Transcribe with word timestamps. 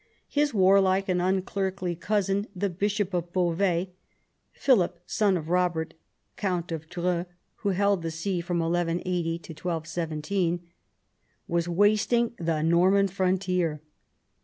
His 0.29 0.51
warlike 0.51 1.07
and 1.09 1.21
unclerkly 1.21 1.93
cousin, 1.95 2.47
the 2.55 2.71
bishop 2.71 3.13
of 3.13 3.31
Beauvais 3.31 3.91
(Philip, 4.51 4.99
son 5.05 5.37
of 5.37 5.45
Eobert, 5.45 5.91
count 6.37 6.71
of 6.71 6.89
Dreux, 6.89 7.25
who 7.57 7.69
held 7.69 8.01
the 8.01 8.09
see 8.09 8.41
from 8.41 8.57
1180 8.61 9.37
to 9.37 9.51
1217), 9.53 10.61
was 11.47 11.69
wasting 11.69 12.33
the 12.39 12.63
Norman 12.63 13.09
frontier. 13.09 13.79